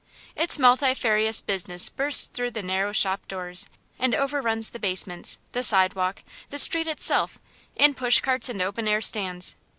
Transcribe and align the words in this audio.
Its 0.35 0.57
multifarious 0.57 1.41
business 1.41 1.87
bursts 1.87 2.25
through 2.25 2.49
the 2.49 2.63
narrow 2.63 2.91
shop 2.91 3.27
doors, 3.27 3.69
and 3.99 4.15
overruns 4.15 4.71
the 4.71 4.79
basements, 4.79 5.37
the 5.51 5.61
sidewalk, 5.61 6.23
the 6.49 6.57
street 6.57 6.87
itself, 6.87 7.37
in 7.75 7.93
pushcarts 7.93 8.49
and 8.49 8.63
open 8.63 8.87
air 8.87 8.99
stands. 8.99 9.55